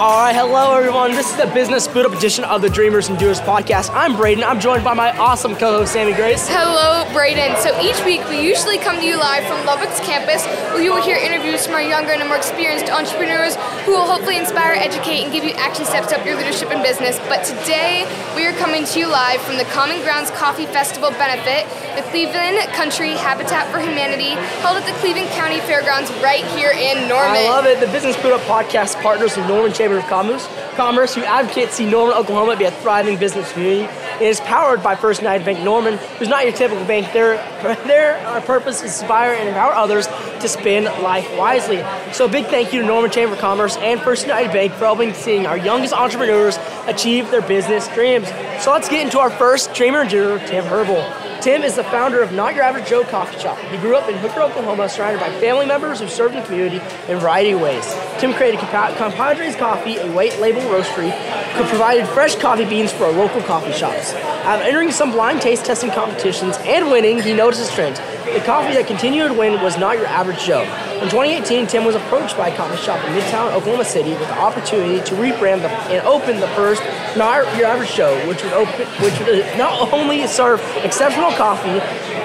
[0.00, 1.10] All right, hello everyone.
[1.10, 3.92] This is the business boot up edition of the Dreamers and Doers podcast.
[3.92, 4.42] I'm Braden.
[4.42, 6.48] I'm joined by my awesome co-host Sammy Grace.
[6.48, 7.60] Hello, Braden.
[7.60, 11.02] So each week we usually come to you live from Loveworks campus, where you will
[11.02, 15.32] hear interviews from our younger and more experienced entrepreneurs who will hopefully inspire, educate, and
[15.36, 17.20] give you action steps to help your leadership in business.
[17.28, 21.68] But today we are coming to you live from the Common Grounds Coffee Festival benefit,
[22.00, 24.32] the Cleveland County Habitat for Humanity,
[24.64, 27.44] held at the Cleveland County Fairgrounds right here in Norman.
[27.44, 27.84] I love it.
[27.84, 31.90] The Business Boot Up podcast partners with Norman Chamber of Commerce, Commerce who advocates see
[31.90, 33.92] Norman, Oklahoma be a thriving business community.
[34.20, 37.12] It is powered by First United Bank Norman, who's not your typical bank.
[37.12, 37.36] Their,
[37.86, 41.82] their uh, purpose is to inspire and empower others to spend life wisely.
[42.12, 44.84] So a big thank you to Norman Chamber of Commerce and First United Bank for
[44.84, 48.28] helping seeing our youngest entrepreneurs achieve their business dreams.
[48.62, 51.19] So let's get into our first dreamer doer, Tim Herbal.
[51.40, 53.56] Tim is the founder of Not Your Average Joe Coffee Shop.
[53.58, 56.76] He grew up in Hooker, Oklahoma, surrounded by family members who served the community
[57.08, 57.82] in a variety of ways.
[58.18, 61.10] Tim created Compadres Coffee, a white label roastery,
[61.52, 64.12] who provided fresh coffee beans for our local coffee shops.
[64.12, 67.96] After entering some blind taste testing competitions and winning, he noticed a trend.
[68.34, 70.64] The coffee that continued to win was not your average Joe.
[71.00, 74.38] In 2018, Tim was approached by a coffee shop in Midtown Oklahoma City with the
[74.38, 76.82] opportunity to rebrand the, and open the first
[77.16, 81.80] Not Your Average Joe, which would open, which would not only serve exceptional coffee,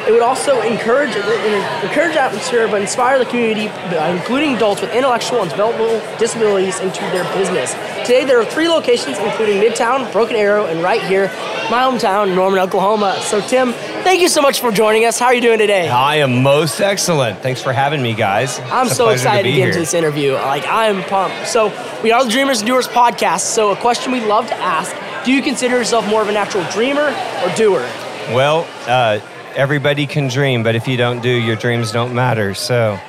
[0.05, 3.71] it would also encourage encourage atmosphere, but inspire the community,
[4.11, 7.71] including adults with intellectual and developmental disabilities, into their business.
[8.05, 11.27] Today, there are three locations, including Midtown, Broken Arrow, and right here,
[11.71, 13.17] my hometown, Norman, Oklahoma.
[13.21, 13.73] So, Tim,
[14.05, 15.17] thank you so much for joining us.
[15.17, 15.89] How are you doing today?
[15.89, 17.39] I am most excellent.
[17.39, 18.59] Thanks for having me, guys.
[18.65, 20.33] I'm so excited to, to get into this interview.
[20.33, 21.47] Like, I'm pumped.
[21.47, 23.41] So, we are the Dreamers and Doers podcast.
[23.41, 24.95] So, a question we love to ask
[25.25, 27.07] do you consider yourself more of a natural dreamer
[27.43, 27.81] or doer?
[28.29, 29.19] Well, uh,
[29.55, 32.53] everybody can dream, but if you don't do, your dreams don't matter.
[32.53, 32.99] So,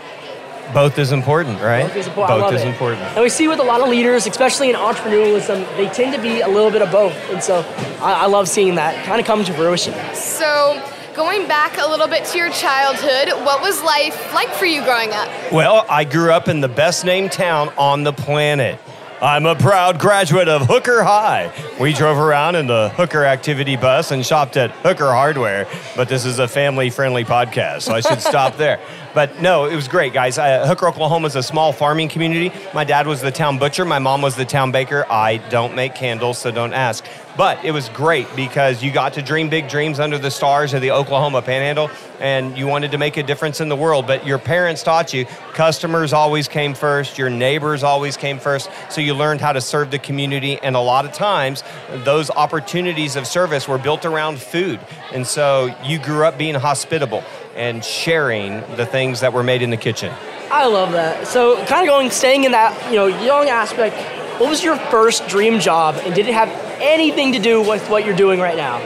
[0.72, 1.86] both is important, right?
[1.86, 2.40] Both is, important.
[2.40, 2.68] Both is it.
[2.68, 3.02] important.
[3.02, 6.40] And we see with a lot of leaders, especially in entrepreneurialism, they tend to be
[6.40, 7.14] a little bit of both.
[7.30, 7.60] And so
[8.00, 9.94] I, I love seeing that kind of come to fruition.
[10.14, 10.82] So,
[11.14, 15.10] going back a little bit to your childhood, what was life like for you growing
[15.12, 15.28] up?
[15.50, 18.78] Well, I grew up in the best named town on the planet.
[19.22, 21.50] I'm a proud graduate of Hooker High.
[21.80, 25.66] We drove around in the Hooker activity bus and shopped at Hooker Hardware,
[25.96, 28.78] but this is a family friendly podcast, so I should stop there.
[29.14, 30.36] But no, it was great, guys.
[30.36, 32.52] Uh, Hooker, Oklahoma is a small farming community.
[32.74, 35.06] My dad was the town butcher, my mom was the town baker.
[35.08, 37.02] I don't make candles, so don't ask.
[37.36, 40.80] But it was great because you got to dream big dreams under the stars of
[40.80, 44.06] the Oklahoma Panhandle and you wanted to make a difference in the world.
[44.06, 48.70] But your parents taught you customers always came first, your neighbors always came first.
[48.88, 50.58] So you learned how to serve the community.
[50.58, 51.62] And a lot of times,
[52.04, 54.80] those opportunities of service were built around food.
[55.12, 57.22] And so you grew up being hospitable
[57.54, 60.12] and sharing the things that were made in the kitchen.
[60.50, 61.26] I love that.
[61.26, 63.96] So, kind of going, staying in that you know young aspect.
[64.40, 68.04] What was your first dream job, and did it have anything to do with what
[68.04, 68.78] you're doing right now?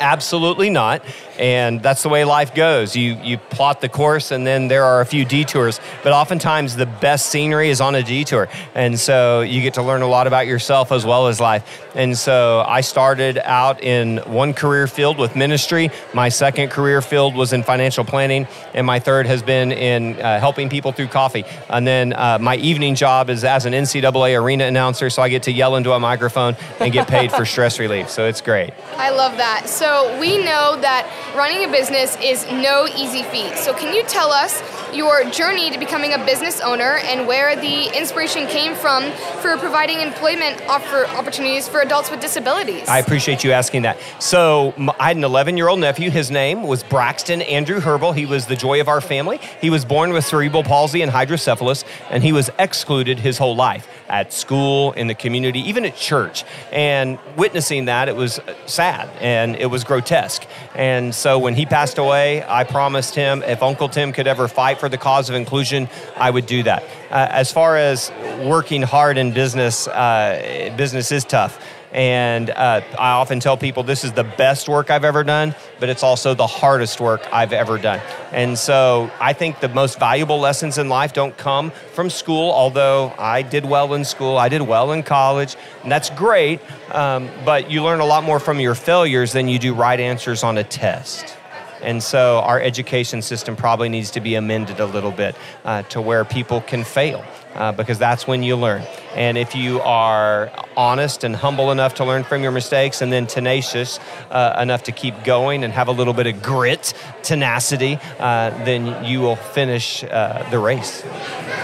[0.00, 1.02] Absolutely not
[1.38, 2.96] and that's the way life goes.
[2.96, 5.80] You you plot the course, and then there are a few detours.
[6.02, 10.02] But oftentimes, the best scenery is on a detour, and so you get to learn
[10.02, 11.82] a lot about yourself as well as life.
[11.94, 15.90] And so I started out in one career field with ministry.
[16.12, 20.38] My second career field was in financial planning, and my third has been in uh,
[20.38, 21.44] helping people through coffee.
[21.68, 25.44] And then uh, my evening job is as an NCAA arena announcer, so I get
[25.44, 28.10] to yell into a microphone and get paid for stress relief.
[28.10, 28.72] So it's great.
[28.96, 29.68] I love that.
[29.68, 29.85] So
[30.18, 33.56] we know that running a business is no easy feat.
[33.56, 34.62] So, can you tell us
[34.96, 40.00] your journey to becoming a business owner and where the inspiration came from for providing
[40.00, 42.88] employment offer opportunities for adults with disabilities?
[42.88, 43.98] I appreciate you asking that.
[44.18, 46.10] So, I had an 11 year old nephew.
[46.10, 48.12] His name was Braxton Andrew Herbal.
[48.12, 49.38] He was the joy of our family.
[49.60, 53.86] He was born with cerebral palsy and hydrocephalus, and he was excluded his whole life
[54.08, 56.44] at school, in the community, even at church.
[56.72, 60.46] And witnessing that, it was uh, sad and it was grotesque.
[60.74, 64.78] And so when he passed away, I promised him if Uncle Tim could ever fight
[64.78, 66.82] for the cause of inclusion, I would do that.
[67.10, 68.10] Uh, as far as
[68.40, 71.60] working hard in business, uh, business is tough.
[71.92, 75.88] And uh, I often tell people this is the best work I've ever done, but
[75.88, 78.00] it's also the hardest work I've ever done.
[78.32, 83.14] And so I think the most valuable lessons in life don't come from school, although
[83.18, 86.60] I did well in school, I did well in college, and that's great.
[86.92, 90.42] Um, but you learn a lot more from your failures than you do right answers
[90.44, 91.34] on a test.
[91.82, 96.00] And so our education system probably needs to be amended a little bit uh, to
[96.00, 97.24] where people can fail.
[97.56, 98.82] Uh, because that's when you learn.
[99.14, 103.26] And if you are honest and humble enough to learn from your mistakes and then
[103.26, 103.98] tenacious
[104.30, 106.92] uh, enough to keep going and have a little bit of grit,
[107.22, 111.02] tenacity, uh, then you will finish uh, the race.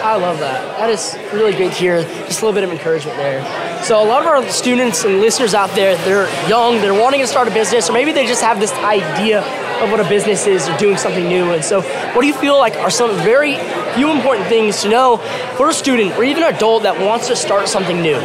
[0.03, 0.79] I love that.
[0.79, 2.03] That is really great to hear.
[2.03, 3.45] Just a little bit of encouragement there.
[3.85, 7.27] So, a lot of our students and listeners out there, they're young, they're wanting to
[7.27, 9.43] start a business, or maybe they just have this idea
[9.81, 11.53] of what a business is or doing something new.
[11.53, 13.57] And so, what do you feel like are some very
[13.95, 15.17] few important things to know
[15.57, 18.19] for a student or even an adult that wants to start something new?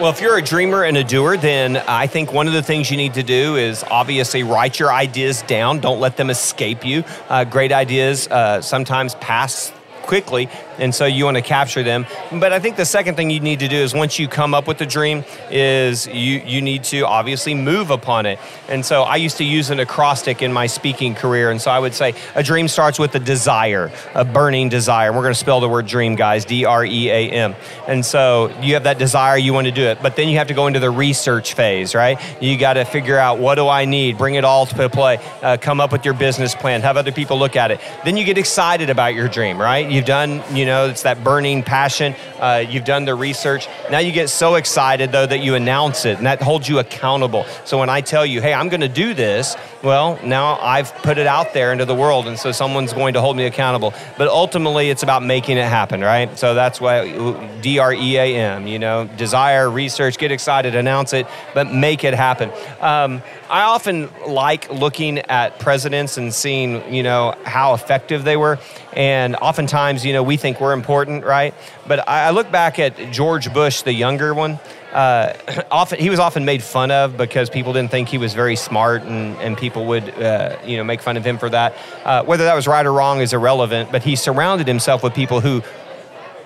[0.00, 2.90] Well, if you're a dreamer and a doer, then I think one of the things
[2.90, 5.78] you need to do is obviously write your ideas down.
[5.78, 7.04] Don't let them escape you.
[7.28, 9.72] Uh, great ideas uh, sometimes pass
[10.02, 10.48] quickly,
[10.78, 12.06] and so you want to capture them.
[12.32, 14.66] But I think the second thing you need to do is once you come up
[14.66, 18.38] with the dream, is you you need to obviously move upon it.
[18.68, 21.78] And so I used to use an acrostic in my speaking career, and so I
[21.78, 25.12] would say a dream starts with a desire, a burning desire.
[25.12, 27.54] We're going to spell the word dream, guys, D R E A M.
[27.86, 30.48] And so you have that desire, you want to do it, but then you have
[30.48, 32.18] to go into the research phase, right?
[32.42, 35.56] You got to figure out what do I need, bring it all to play, uh,
[35.60, 37.80] come up with your business plan, have other people look at it.
[38.04, 39.88] Then you get excited about your dream, right?
[39.88, 42.14] You've done, you know, it's that burning passion.
[42.38, 43.68] Uh, you've done the research.
[43.90, 47.44] Now you get so excited, though, that you announce it, and that holds you accountable.
[47.64, 51.18] So when I tell you, hey, I'm going to do this, well, now I've put
[51.18, 53.92] it out there into the world, and so someone's going to hold me accountable.
[54.16, 56.36] But ultimately, it's about making it happen, right?
[56.38, 57.10] So that's why
[57.60, 62.04] D R E A M, you know, desire, research, get excited, announce it, but make
[62.04, 62.50] it happen.
[62.80, 68.58] Um, I often like looking at presidents and seeing, you know, how effective they were.
[68.94, 71.54] And oftentimes, you know, we think we're important, right?
[71.86, 74.58] But I look back at George Bush, the younger one.
[74.92, 75.34] Uh,
[75.70, 79.02] often he was often made fun of because people didn't think he was very smart,
[79.02, 81.74] and, and people would uh, you know make fun of him for that.
[82.04, 83.92] Uh, whether that was right or wrong is irrelevant.
[83.92, 85.62] But he surrounded himself with people who,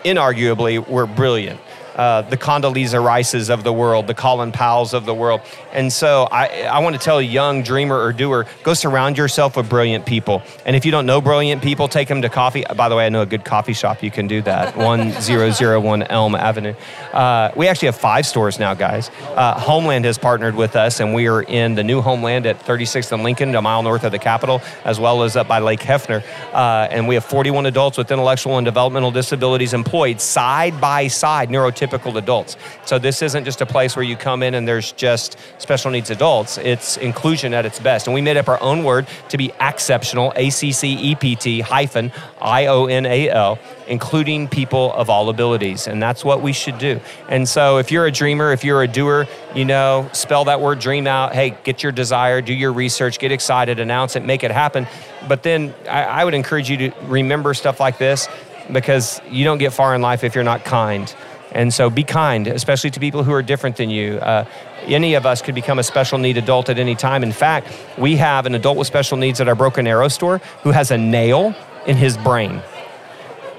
[0.05, 1.61] inarguably, were brilliant
[1.99, 5.41] uh, the Condoleezza Rices of the world, the Colin Powells of the world.
[5.73, 9.56] And so I, I want to tell a young dreamer or doer, go surround yourself
[9.56, 10.43] with brilliant people.
[10.65, 12.65] And if you don't know brilliant people, take them to coffee.
[12.77, 16.35] By the way, I know a good coffee shop you can do that, 1001 Elm
[16.37, 16.75] Avenue.
[17.12, 19.11] Uh, we actually have five stores now, guys.
[19.35, 23.11] Uh, Homeland has partnered with us, and we are in the new Homeland at 36th
[23.11, 26.23] and Lincoln, a mile north of the Capitol, as well as up by Lake Hefner.
[26.53, 31.49] Uh, and we have 41 adults with intellectual and developmental disabilities employed side by side,
[31.49, 32.56] neurotypical typical adults.
[32.85, 36.11] So this isn't just a place where you come in and there's just special needs
[36.11, 36.58] adults.
[36.58, 38.06] It's inclusion at its best.
[38.06, 41.35] And we made up our own word to be exceptional, A C C E P
[41.37, 45.87] T hyphen I O N A L, including people of all abilities.
[45.87, 47.00] And that's what we should do.
[47.29, 50.79] And so if you're a dreamer, if you're a doer, you know, spell that word
[50.79, 51.35] dream out.
[51.35, 54.87] Hey, get your desire, do your research, get excited, announce it, make it happen.
[55.26, 58.29] But then I, I would encourage you to remember stuff like this
[58.73, 61.14] because you don't get far in life if you're not kind.
[61.53, 64.19] And so be kind, especially to people who are different than you.
[64.19, 64.45] Uh,
[64.83, 67.23] any of us could become a special need adult at any time.
[67.23, 70.71] In fact, we have an adult with special needs at our Broken Arrow store who
[70.71, 71.55] has a nail
[71.87, 72.62] in his brain.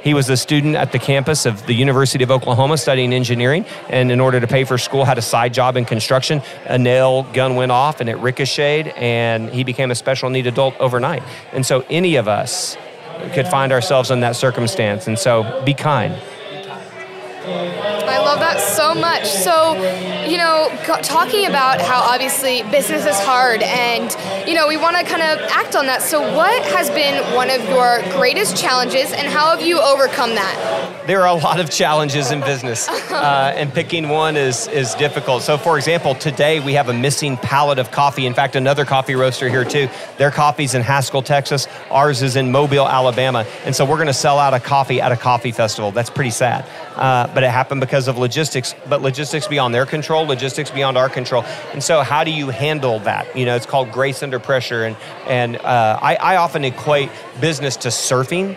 [0.02, 4.12] He was a student at the campus of the University of Oklahoma studying engineering, and
[4.12, 6.42] in order to pay for school, had a side job in construction.
[6.66, 10.76] A nail gun went off and it ricocheted, and he became a special need adult
[10.80, 11.22] overnight.
[11.52, 12.78] And so, any of us
[13.34, 15.06] could find ourselves in that circumstance.
[15.06, 16.18] And so, be kind.
[17.50, 17.99] Thank.
[18.10, 19.28] I love that so much.
[19.28, 19.74] So,
[20.26, 20.70] you know,
[21.04, 24.16] talking about how obviously business is hard and,
[24.48, 26.02] you know, we want to kind of act on that.
[26.02, 31.06] So, what has been one of your greatest challenges and how have you overcome that?
[31.08, 35.44] There are a lot of challenges in business, uh, and picking one is, is difficult.
[35.44, 38.26] So, for example, today we have a missing pallet of coffee.
[38.26, 39.88] In fact, another coffee roaster here too.
[40.18, 41.68] Their coffee's in Haskell, Texas.
[41.92, 43.46] Ours is in Mobile, Alabama.
[43.66, 45.92] And so we're going to sell out a coffee at a coffee festival.
[45.92, 46.66] That's pretty sad.
[46.96, 51.10] Uh, but it happened because of logistics, but logistics beyond their control, logistics beyond our
[51.10, 51.44] control.
[51.74, 53.36] And so, how do you handle that?
[53.36, 54.86] You know, it's called grace under pressure.
[54.86, 54.96] And,
[55.28, 57.10] and uh, I, I often equate
[57.42, 58.56] business to surfing.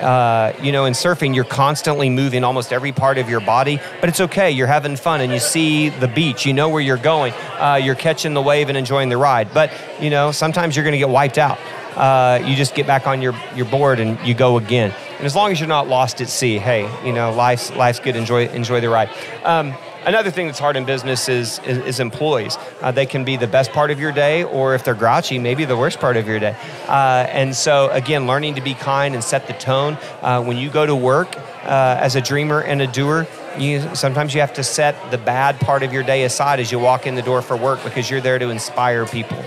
[0.00, 4.08] Uh, you know, in surfing, you're constantly moving almost every part of your body, but
[4.08, 4.50] it's okay.
[4.50, 6.44] You're having fun and you see the beach.
[6.44, 7.32] You know where you're going.
[7.60, 9.54] Uh, you're catching the wave and enjoying the ride.
[9.54, 9.70] But,
[10.00, 11.60] you know, sometimes you're going to get wiped out.
[11.94, 14.92] Uh, you just get back on your, your board and you go again.
[15.20, 18.16] And as long as you're not lost at sea, hey, you know, life's, life's good.
[18.16, 19.10] Enjoy, enjoy the ride.
[19.44, 19.74] Um,
[20.06, 22.56] another thing that's hard in business is, is, is employees.
[22.80, 25.66] Uh, they can be the best part of your day, or if they're grouchy, maybe
[25.66, 26.56] the worst part of your day.
[26.88, 29.98] Uh, and so, again, learning to be kind and set the tone.
[30.22, 33.26] Uh, when you go to work uh, as a dreamer and a doer,
[33.58, 36.78] you sometimes you have to set the bad part of your day aside as you
[36.78, 39.44] walk in the door for work because you're there to inspire people.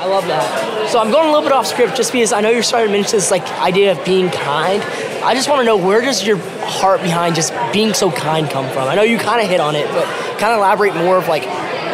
[0.00, 0.88] I love that.
[0.88, 2.92] So I'm going a little bit off script just because I know you're starting to
[2.98, 4.82] mention this like idea of being kind.
[5.22, 8.66] I just want to know where does your heart behind just being so kind come
[8.72, 8.88] from?
[8.88, 10.04] I know you kind of hit on it, but
[10.38, 11.44] kind of elaborate more of like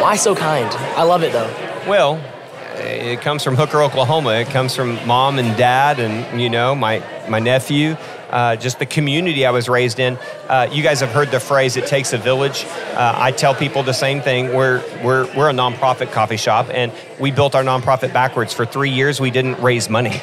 [0.01, 0.69] why so kind.
[0.95, 1.53] I love it though.
[1.85, 2.23] Well,
[2.77, 4.35] it comes from Hooker, Oklahoma.
[4.35, 7.97] It comes from mom and dad, and you know my my nephew.
[8.29, 10.17] Uh, just the community I was raised in.
[10.47, 13.83] Uh, you guys have heard the phrase "it takes a village." Uh, I tell people
[13.83, 14.53] the same thing.
[14.53, 18.53] We're we're we're a nonprofit coffee shop, and we built our nonprofit backwards.
[18.53, 20.21] For three years, we didn't raise money.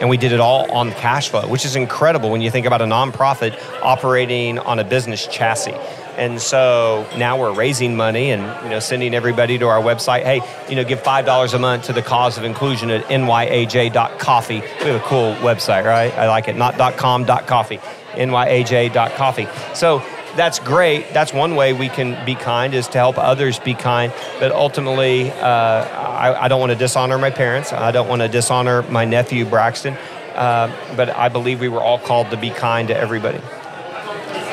[0.00, 2.82] And we did it all on cash flow, which is incredible when you think about
[2.82, 5.76] a nonprofit operating on a business chassis.
[6.16, 10.24] And so now we're raising money and you know sending everybody to our website.
[10.24, 14.60] Hey, you know, give five dollars a month to the cause of inclusion at nyaj.coffee.
[14.60, 16.12] We have a cool website, right?
[16.14, 16.56] I like it.
[16.56, 17.78] Not .com, .coffee.
[18.16, 19.48] nyaj.coffee.
[19.74, 20.02] So
[20.36, 21.12] that's great.
[21.12, 24.12] That's one way we can be kind is to help others be kind.
[24.38, 27.72] But ultimately, uh, I, I, don't want to dishonor my parents.
[27.72, 29.96] I don't want to dishonor my nephew Braxton.
[30.34, 33.40] Uh, but I believe we were all called to be kind to everybody.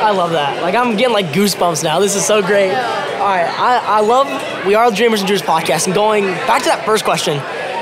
[0.02, 0.62] I love that.
[0.62, 2.00] Like I'm getting like goosebumps now.
[2.00, 2.72] This is so great.
[2.72, 4.28] All right, I, I love
[4.66, 5.86] We Are the Dreamers and Dreamers podcast.
[5.88, 7.42] And going back to that first question,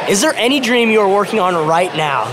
[0.10, 2.26] is there any dream you are working on right now?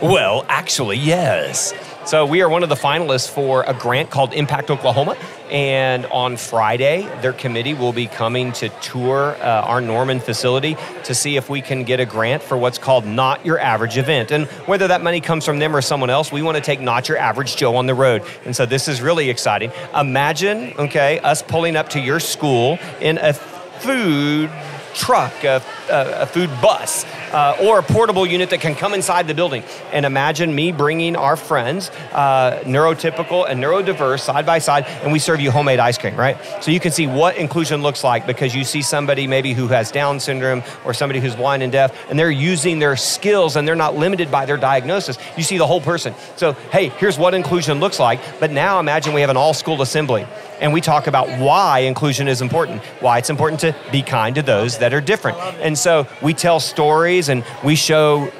[0.00, 1.74] Well, actually, yes.
[2.06, 5.16] So we are one of the finalists for a grant called Impact Oklahoma.
[5.50, 11.14] And on Friday, their committee will be coming to tour uh, our Norman facility to
[11.14, 14.30] see if we can get a grant for what's called Not Your Average Event.
[14.30, 17.08] And whether that money comes from them or someone else, we want to take Not
[17.08, 18.22] Your Average Joe on the road.
[18.44, 19.72] And so this is really exciting.
[19.94, 24.50] Imagine, okay, us pulling up to your school in a food
[24.98, 29.26] truck, a, a, a food bus, uh, or a portable unit that can come inside
[29.26, 29.62] the building.
[29.92, 35.18] And imagine me bringing our friends, uh, neurotypical and neurodiverse, side by side, and we
[35.18, 36.36] serve you homemade ice cream, right?
[36.60, 39.92] So you can see what inclusion looks like because you see somebody maybe who has
[39.92, 43.76] Down syndrome or somebody who's blind and deaf, and they're using their skills and they're
[43.76, 45.16] not limited by their diagnosis.
[45.36, 46.14] You see the whole person.
[46.36, 48.20] So, hey, here's what inclusion looks like.
[48.40, 50.26] But now imagine we have an all school assembly
[50.60, 54.42] and we talk about why inclusion is important, why it's important to be kind to
[54.42, 55.38] those that are different.
[55.60, 58.30] And so we tell stories and we show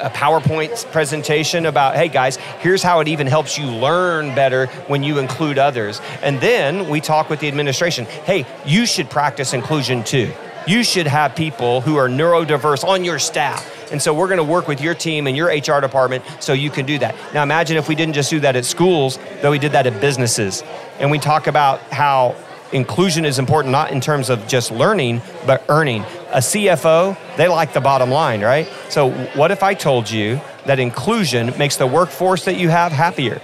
[0.00, 5.02] a PowerPoint presentation about, hey guys, here's how it even helps you learn better when
[5.02, 6.00] you include others.
[6.22, 10.32] And then we talk with the administration, hey, you should practice inclusion too.
[10.66, 13.79] You should have people who are neurodiverse on your staff.
[13.90, 16.70] And so we're going to work with your team and your HR department so you
[16.70, 17.14] can do that.
[17.34, 20.00] Now imagine if we didn't just do that at schools, but we did that at
[20.00, 20.62] businesses.
[20.98, 22.36] And we talk about how
[22.72, 26.02] inclusion is important not in terms of just learning, but earning.
[26.32, 28.68] A CFO, they like the bottom line, right?
[28.88, 33.40] So what if I told you that inclusion makes the workforce that you have happier?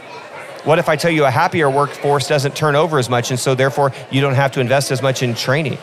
[0.65, 3.55] What if I tell you a happier workforce doesn't turn over as much and so
[3.55, 5.79] therefore you don't have to invest as much in training?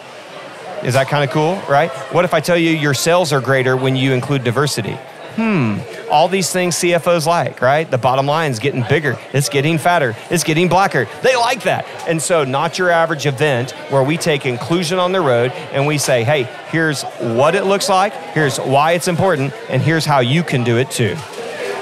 [0.83, 1.89] Is that kind of cool, right?
[2.11, 4.97] What if I tell you your sales are greater when you include diversity?
[5.35, 5.79] Hmm,
[6.11, 7.89] all these things CFOs like, right?
[7.89, 11.07] The bottom line is getting bigger, it's getting fatter, it's getting blacker.
[11.23, 11.87] They like that.
[12.07, 15.97] And so, not your average event where we take inclusion on the road and we
[15.97, 20.43] say, hey, here's what it looks like, here's why it's important, and here's how you
[20.43, 21.15] can do it too.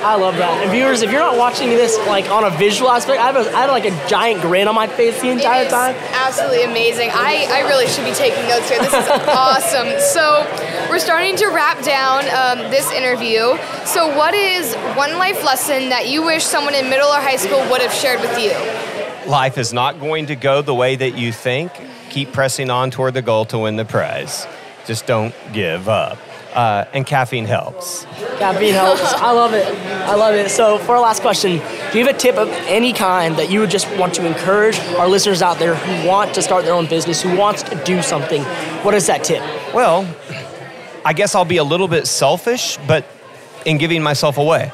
[0.04, 0.64] I love that.
[0.64, 3.56] And viewers, if you're not watching this like on a visual aspect, I have, a,
[3.56, 5.96] I have like a giant grin on my face the entire time.
[6.14, 7.12] Absolutely amazing.
[7.14, 8.80] I, I really should be taking notes here.
[8.80, 10.00] This is awesome.
[10.00, 10.42] So
[10.90, 13.58] we're starting to wrap down um, this interview.
[13.86, 17.60] So what is one life lesson that you wish someone in middle or high school
[17.70, 18.52] would have shared with you?
[19.30, 21.72] Life is not going to go the way that you think.
[22.10, 24.48] Keep pressing on toward the goal to win the prize.
[24.88, 26.18] Just don't give up
[26.54, 28.06] uh, and caffeine helps.
[28.38, 29.02] Caffeine helps.
[29.14, 29.66] I love it.
[29.66, 30.50] I love it.
[30.50, 33.60] So, for our last question, do you have a tip of any kind that you
[33.60, 36.88] would just want to encourage our listeners out there who want to start their own
[36.88, 38.44] business, who wants to do something?
[38.84, 39.42] What is that tip?
[39.74, 40.08] Well,
[41.06, 43.06] I guess I'll be a little bit selfish, but
[43.66, 44.72] in giving myself away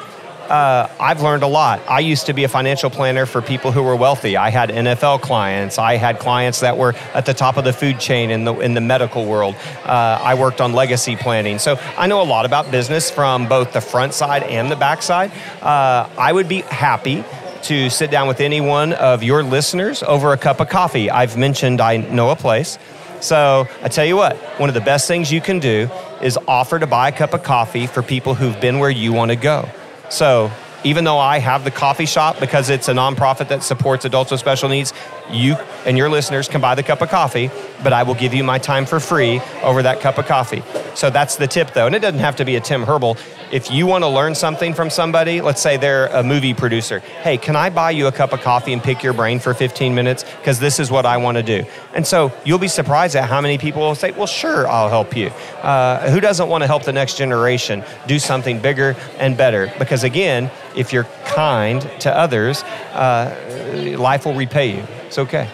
[0.50, 1.82] uh, I've learned a lot.
[1.88, 4.38] I used to be a financial planner for people who were wealthy.
[4.38, 5.78] I had NFL clients.
[5.78, 8.74] I had clients that were at the top of the food chain in the in
[8.74, 9.56] the medical world.
[9.84, 13.74] Uh, I worked on legacy planning, so I know a lot about business from both
[13.74, 15.32] the front side and the back side.
[15.62, 17.24] Uh, I would be happy
[17.64, 21.10] to sit down with any one of your listeners over a cup of coffee.
[21.10, 22.78] I've mentioned I know a place.
[23.20, 25.90] So I tell you what, one of the best things you can do
[26.22, 29.32] is offer to buy a cup of coffee for people who've been where you want
[29.32, 29.68] to go.
[30.10, 30.52] So
[30.84, 34.40] even though I have the coffee shop because it's a nonprofit that supports adults with
[34.40, 34.94] special needs,
[35.32, 35.56] you
[35.86, 37.50] and your listeners can buy the cup of coffee.
[37.84, 40.64] but I will give you my time for free over that cup of coffee.
[40.96, 41.86] So that's the tip, though.
[41.86, 43.18] And it doesn't have to be a Tim Herbal.
[43.52, 47.38] If you want to learn something from somebody, let's say they're a movie producer, hey,
[47.38, 50.24] can I buy you a cup of coffee and pick your brain for 15 minutes?
[50.24, 51.66] Because this is what I want to do.
[51.94, 55.16] And so you'll be surprised at how many people will say, well, sure, I'll help
[55.16, 55.28] you.
[55.62, 59.72] Uh, who doesn't want to help the next generation do something bigger and better?
[59.78, 64.84] Because again, if you're kind to others, uh, life will repay you.
[65.08, 65.50] It's okay.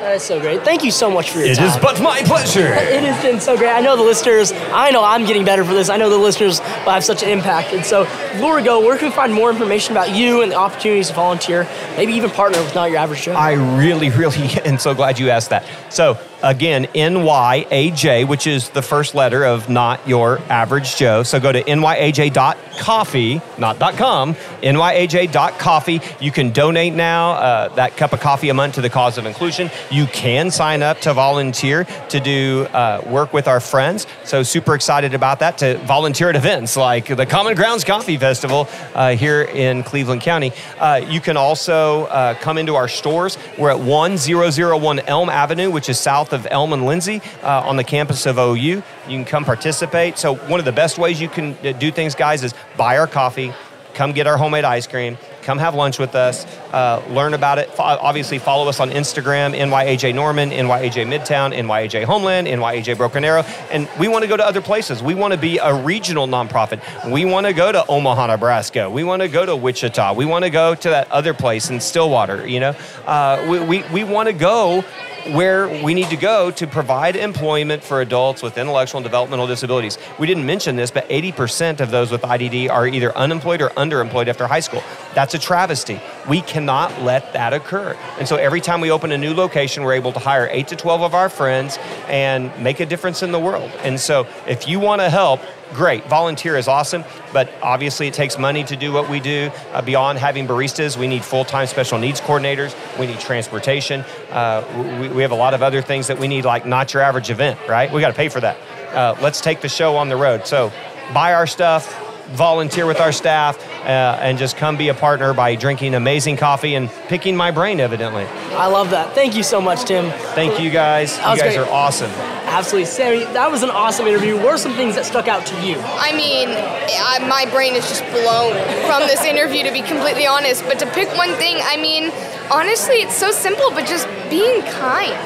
[0.00, 0.62] That is so great.
[0.62, 1.66] Thank you so much for your It time.
[1.68, 2.66] is but my pleasure.
[2.74, 3.70] It has been so great.
[3.70, 5.88] I know the listeners, I know I'm getting better for this.
[5.88, 7.72] I know the listeners will have such an impact.
[7.72, 10.56] And so, before we go, where can we find more information about you and the
[10.56, 13.32] opportunities to volunteer, maybe even partner with Not Your Average Joe?
[13.34, 15.64] I really, really am so glad you asked that.
[15.90, 21.22] So, again, NYAJ, which is the first letter of Not Your Average Joe.
[21.22, 26.00] So, go to nyaj.coffee, not .com, nyaj.coffee.
[26.20, 29.26] You can donate now uh, that cup of coffee a month to the cause of
[29.26, 29.70] inclusion.
[29.90, 34.06] You can sign up to volunteer to do uh, work with our friends.
[34.24, 38.68] So, super excited about that to volunteer at events like the Common Grounds Coffee Festival
[38.94, 40.52] uh, here in Cleveland County.
[40.78, 43.38] Uh, you can also uh, come into our stores.
[43.58, 47.84] We're at 1001 Elm Avenue, which is south of Elm and Lindsey uh, on the
[47.84, 48.54] campus of OU.
[48.54, 50.18] You can come participate.
[50.18, 53.06] So, one of the best ways you can uh, do things, guys, is buy our
[53.06, 53.54] coffee,
[53.94, 57.70] come get our homemade ice cream, come have lunch with us, uh, learn about it.
[57.78, 63.42] Obviously, follow us on Instagram, NYAJ Norman, NYAJ Midtown, NYAJ Homeland, NYAJ Broken Arrow.
[63.70, 65.02] And we want to go to other places.
[65.02, 66.80] We want to be a regional nonprofit.
[67.10, 68.90] We want to go to Omaha, Nebraska.
[68.90, 70.14] We want to go to Wichita.
[70.14, 72.74] We want to go to that other place in Stillwater, you know?
[73.06, 74.84] Uh, we we, we want to go
[75.32, 79.98] where we need to go to provide employment for adults with intellectual and developmental disabilities.
[80.18, 84.28] We didn't mention this, but 80% of those with IDD are either unemployed or underemployed
[84.28, 84.82] after high school.
[85.14, 86.00] That's a travesty.
[86.28, 87.96] We cannot let that occur.
[88.18, 90.76] And so every time we open a new location, we're able to hire 8 to
[90.76, 91.78] 12 of our friends
[92.08, 93.70] and make a difference in the world.
[93.82, 95.40] And so if you want to help,
[95.74, 96.04] great.
[96.06, 99.50] Volunteer is awesome, but obviously it takes money to do what we do.
[99.72, 104.04] Uh, beyond having baristas, we need full time special needs coordinators, we need transportation.
[104.30, 107.02] Uh, we, we have a lot of other things that we need, like not your
[107.02, 107.92] average event, right?
[107.92, 108.56] We got to pay for that.
[108.94, 110.46] Uh, let's take the show on the road.
[110.46, 110.72] So
[111.12, 112.00] buy our stuff.
[112.28, 116.74] Volunteer with our staff uh, and just come be a partner by drinking amazing coffee
[116.74, 118.24] and picking my brain, evidently.
[118.52, 119.14] I love that.
[119.14, 120.10] Thank you so much, Tim.
[120.34, 121.18] Thank you guys.
[121.18, 121.58] You guys great.
[121.58, 122.10] are awesome.
[122.54, 122.86] Absolutely.
[122.86, 124.36] Sammy, that was an awesome interview.
[124.36, 125.74] What are some things that stuck out to you?
[125.98, 128.54] I mean, I, my brain is just blown
[128.86, 130.62] from this interview, to be completely honest.
[130.62, 132.12] But to pick one thing, I mean,
[132.52, 135.18] honestly, it's so simple, but just being kind.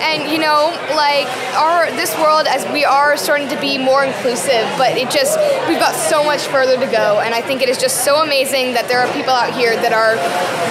[0.00, 4.64] And you know, like our this world, as we are starting to be more inclusive,
[4.78, 7.20] but it just we've got so much further to go.
[7.20, 9.92] And I think it is just so amazing that there are people out here that
[9.92, 10.16] are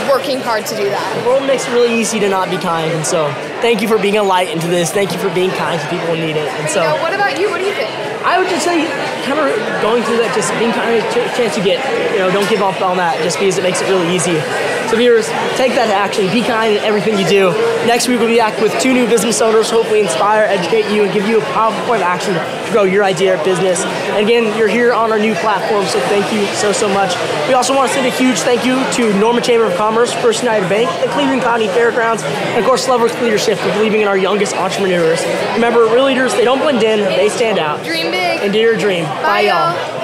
[0.09, 1.21] working hard to do that.
[1.21, 3.99] The world makes it really easy to not be kind, and so thank you for
[3.99, 4.91] being a light into this.
[4.91, 6.49] Thank you for being kind to people who need it.
[6.59, 7.49] And so know, what about you?
[7.49, 7.89] What do you think?
[8.25, 8.83] I would just say,
[9.23, 9.47] kind of
[9.81, 11.79] going through that, just being kind of a chance you get.
[12.11, 14.35] You know, don't give up on that just because it makes it really easy.
[14.89, 16.25] So viewers, take that action.
[16.33, 17.51] Be kind in everything you do.
[17.85, 21.13] Next week we'll be back with two new business owners, hopefully inspire, educate you, and
[21.13, 23.83] give you a powerful point of action to grow your idea of business.
[23.85, 27.13] And again, you're here on our new platform, so thank you so so much.
[27.47, 30.41] We also want to send a huge thank you to Norman Chamber of Commerce, First
[30.41, 34.17] United Bank, the Cleveland County Fairgrounds, and of course Loveworks Leadership for believing in our
[34.17, 35.23] youngest entrepreneurs.
[35.53, 37.85] Remember, real leaders they don't blend in, they stand out.
[37.85, 38.41] Dream big.
[38.41, 39.05] And do your dream.
[39.05, 39.98] Bye, y'all.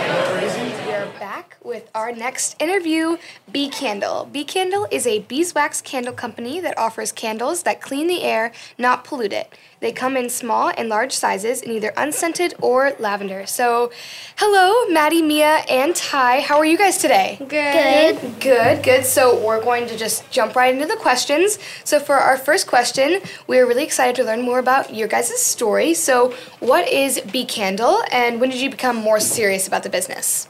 [1.76, 3.18] With our next interview,
[3.52, 4.30] Bee Candle.
[4.32, 9.04] Bee Candle is a beeswax candle company that offers candles that clean the air, not
[9.04, 9.54] pollute it.
[9.82, 13.46] They come in small and large sizes in either unscented or lavender.
[13.46, 13.92] So,
[14.38, 16.40] hello, Maddie, Mia, and Ty.
[16.40, 17.36] How are you guys today?
[17.40, 18.40] Good.
[18.40, 19.04] Good, good.
[19.04, 21.60] So we're going to just jump right into the questions.
[21.84, 25.94] So for our first question, we're really excited to learn more about your guys' story.
[25.94, 30.48] So what is Bee Candle and when did you become more serious about the business?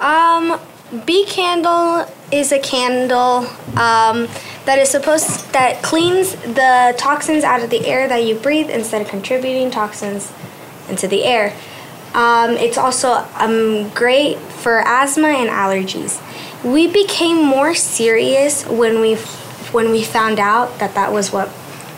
[0.00, 0.60] Um,
[1.04, 4.28] Bee Candle is a candle um,
[4.64, 9.02] that is supposed that cleans the toxins out of the air that you breathe instead
[9.02, 10.32] of contributing toxins
[10.88, 11.54] into the air.
[12.14, 16.22] Um, it's also um, great for asthma and allergies.
[16.64, 19.16] We became more serious when we
[19.72, 21.50] when we found out that that was what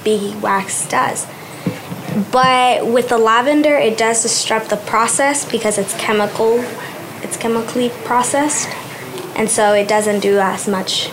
[0.02, 1.26] bee wax does.
[2.32, 6.64] But with the lavender, it does disrupt the process because it's chemical,
[7.30, 8.68] it's chemically processed,
[9.36, 11.08] and so it doesn't do as much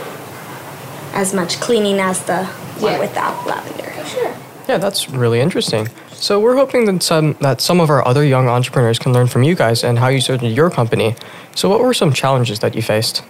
[1.14, 2.46] as much cleaning as the
[2.80, 3.00] one Yeah.
[3.00, 3.92] without lavender.
[4.06, 4.32] Sure.
[4.68, 5.90] Yeah, that's really interesting.
[6.14, 9.44] So we're hoping that some that some of our other young entrepreneurs can learn from
[9.44, 11.16] you guys and how you started your company.
[11.56, 13.22] So what were some challenges that you faced?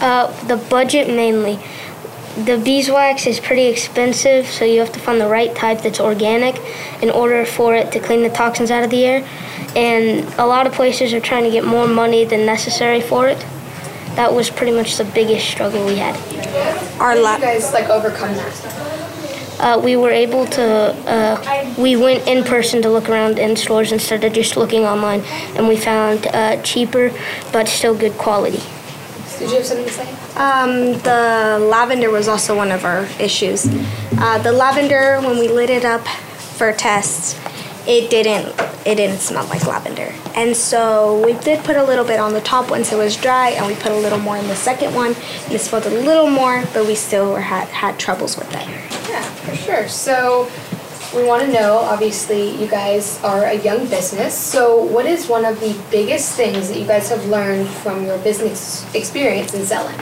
[0.00, 1.58] Uh, the budget mainly.
[2.44, 6.54] the beeswax is pretty expensive, so you have to find the right type that's organic
[7.02, 9.20] in order for it to clean the toxins out of the air.
[9.76, 13.38] And a lot of places are trying to get more money than necessary for it.
[14.16, 16.16] That was pretty much the biggest struggle we had.
[17.00, 17.38] Our How did lab.
[17.40, 19.58] you guys like overcome that?
[19.60, 23.90] Uh, we were able to, uh, we went in person to look around in stores
[23.92, 25.20] instead of just looking online,
[25.56, 27.10] and we found uh, cheaper
[27.52, 28.62] but still good quality.
[29.38, 30.10] Did you have something to say?
[30.36, 33.66] Um, the lavender was also one of our issues.
[34.18, 37.34] Uh, the lavender, when we lit it up for tests,
[37.88, 38.54] it didn't
[38.86, 40.14] it didn't smell like lavender.
[40.34, 43.50] And so we did put a little bit on the top once it was dry,
[43.50, 45.14] and we put a little more in the second one.
[45.44, 48.66] And it smelled a little more, but we still were, had had troubles with it.
[49.10, 49.88] Yeah, for sure.
[49.88, 50.50] So
[51.14, 54.34] we want to know, obviously, you guys are a young business.
[54.34, 58.18] So what is one of the biggest things that you guys have learned from your
[58.18, 59.98] business experience in selling?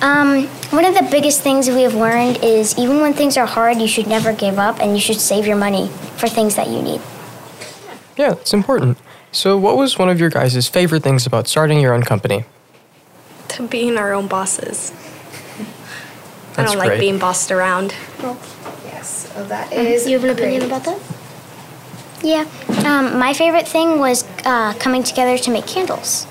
[0.00, 3.80] Um, one of the biggest things we have learned is even when things are hard,
[3.80, 6.82] you should never give up and you should save your money for things that you
[6.82, 7.00] need.
[8.16, 8.98] Yeah, it's important.
[9.32, 12.44] So, what was one of your guys' favorite things about starting your own company?
[13.48, 14.92] To being our own bosses.
[16.56, 17.94] I don't like being bossed around.
[18.84, 20.06] Yes, so that is.
[20.06, 21.00] You have an opinion about that?
[22.22, 22.46] Yeah.
[22.86, 26.26] Um, my favorite thing was uh, coming together to make candles.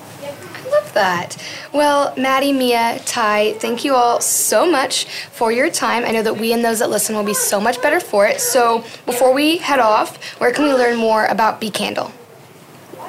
[0.74, 1.38] Love that.
[1.72, 6.04] Well, Maddie, Mia, Ty, thank you all so much for your time.
[6.04, 8.40] I know that we and those that listen will be so much better for it.
[8.40, 12.12] So before we head off, where can we learn more about Bee Candle?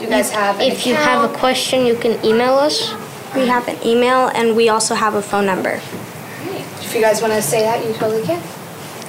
[0.01, 2.93] You guys have an If you have a question, you can email us.
[3.35, 5.81] We have an email, and we also have a phone number.
[6.81, 8.43] If you guys want to say that, you totally can.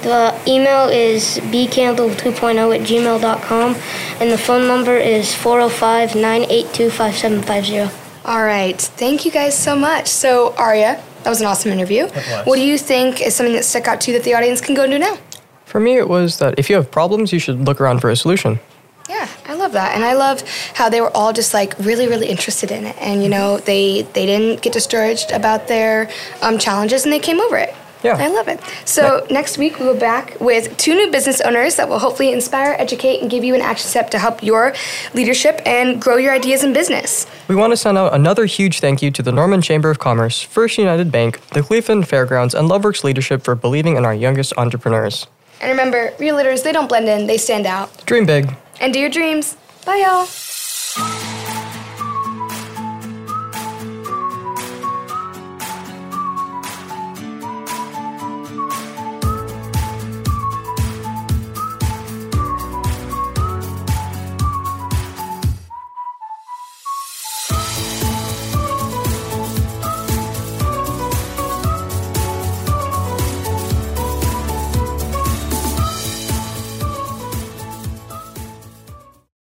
[0.02, 3.76] The email is bcandle2.0 at gmail.com,
[4.20, 8.05] and the phone number is 405 982 5750.
[8.26, 8.80] All right.
[8.80, 10.08] Thank you guys so much.
[10.08, 12.06] So, Arya, that was an awesome interview.
[12.06, 12.42] was.
[12.44, 14.74] What do you think is something that stuck out to you that the audience can
[14.74, 15.16] go and do now?
[15.64, 18.16] For me, it was that if you have problems, you should look around for a
[18.16, 18.58] solution.
[19.08, 20.42] Yeah, I love that, and I love
[20.74, 24.02] how they were all just like really, really interested in it, and you know they
[24.02, 26.10] they didn't get discouraged about their
[26.42, 27.72] um, challenges, and they came over it.
[28.06, 28.16] Yeah.
[28.24, 28.60] I love it.
[28.84, 32.76] So next week we'll be back with two new business owners that will hopefully inspire,
[32.78, 34.74] educate, and give you an action step to help your
[35.14, 37.26] leadership and grow your ideas in business.
[37.48, 40.42] We want to send out another huge thank you to the Norman Chamber of Commerce,
[40.42, 45.26] First United Bank, the Cleveland Fairgrounds, and Loveworks leadership for believing in our youngest entrepreneurs.
[45.60, 48.06] And remember, real leaders they don't blend in; they stand out.
[48.06, 48.54] Dream big.
[48.80, 49.56] And do your dreams.
[49.84, 50.26] Bye, y'all.